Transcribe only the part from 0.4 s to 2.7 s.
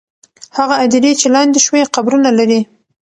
هغه هدیرې چې لاندې شوې، قبرونه لري.